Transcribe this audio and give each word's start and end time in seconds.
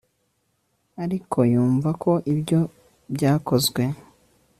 ariko 1.03 1.37
yumva 1.51 1.89
ko 2.03 2.11
ibyo 2.33 2.59
byakozwe 3.13 3.83